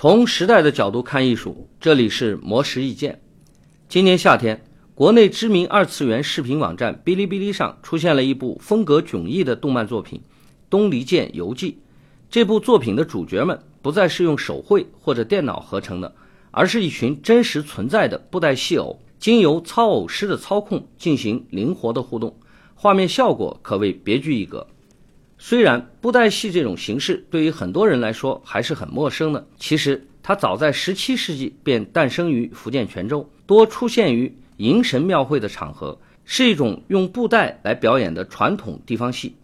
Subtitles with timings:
[0.00, 3.20] 从时代的角度看艺术，这里是魔石意见。
[3.88, 10.20] 今年夏天，国内知名二次元视频网站哔哩哔哩上出现了一部风格迥异的动漫作品
[10.70, 11.72] 《东离剑游记》。
[12.30, 16.14] 这部作品的主角们不再是用手绘或者电脑合成的，
[16.52, 22.38] 而是一群真实存在的布袋戏偶，经由操偶师的操控进行灵活的互动，
[22.76, 24.64] 画面效果可谓别具一格。
[25.40, 39.36] 虽然布袋戏这种形式对于很多人来说还是很陌生的，其实它早在17世纪便诞生于福建泉州，多出现于迎神庙会的场合，是一种用布袋来表演的传统地方戏。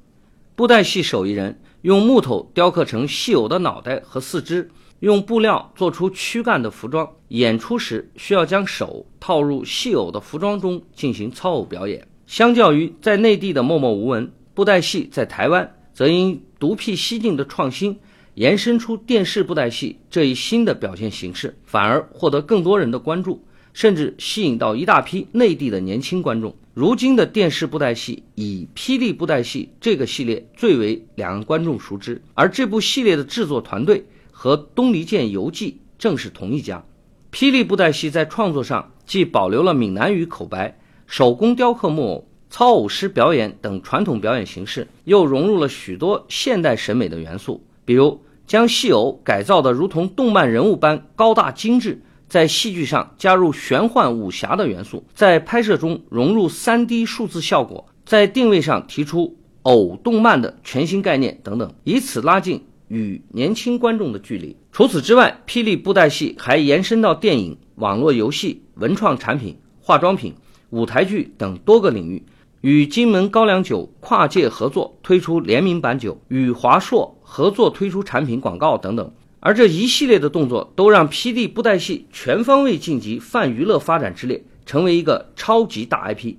[0.56, 4.68] 布袋戏手艺人用木头雕刻成戏偶的脑袋和四肢，
[4.98, 12.08] 用布料做出躯干的服装，演出时需要将手套入戏偶的服装中进行操偶表演。
[12.26, 15.72] 相较于在内地的默默无闻，布袋戏在台湾。
[15.94, 17.98] 则因独辟蹊径的创新，
[18.34, 26.54] 延伸出电视布袋戏这一新的表现形式，反而获得更多人的关注，甚至吸引到一大批内地的年轻观众。
[26.74, 36.84] 如今的电视布袋戏以《霹雳布袋戏》这个系列最为两岸观众熟知，而这部系列的制作团队和《东离剑游记》正是同一家。
[37.30, 42.28] 霹雳布袋戏在创作上既保留了闽南语口白、手工雕刻木偶。
[42.54, 64.56] 操偶师表演等传统表演形式，又融入了许多现代审美的元素，比如将戏偶改造的如同动漫人物般高大精致，在戏剧上加入玄幻武侠的元素，在拍摄中融入 3D 数字效果，在定位上提出偶动漫的全新概念等等，以此拉近与年轻观众的距离。
[64.70, 70.32] 除此之外，霹雳布袋戏还延伸到电影、网络游戏、文创产品、化妆品、
[70.70, 72.22] 舞台剧等多个领域。
[72.64, 86.36] 与金门高粱酒跨界合作推出联名版酒，与华硕合作推出产品广告等等，而这一系列的动作都让霹雳布袋戏全方位晋级泛娱乐发展之列，成为一个超级大 IP。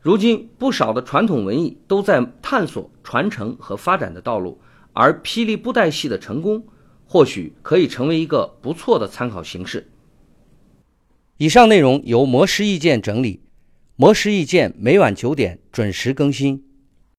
[0.00, 4.58] 如今，不少的传统文艺都在探索传承和发展的道路，
[4.94, 6.64] 而霹雳布袋戏的成功，
[7.04, 9.86] 或许可以成为一个不错的参考形式。
[11.36, 13.42] 以上内容由魔石意见整理。
[14.00, 16.67] 魔石意见每晚九点准时更新。